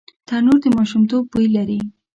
تنور 0.27 0.57
د 0.63 0.65
ماشومتوب 0.77 1.23
بوی 1.31 1.47
لري 1.55 1.79